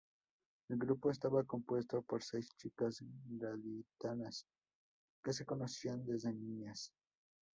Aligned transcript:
El 0.69 0.79
grupo 0.79 1.11
estaba 1.11 1.43
compuesto 1.43 2.01
por 2.01 2.23
seis 2.23 2.49
chicas 2.57 3.03
gaditanas 3.27 4.47
que 5.23 5.31
se 5.31 5.45
conocían 5.45 6.03
desde 6.07 6.33
niñas. 6.33 6.91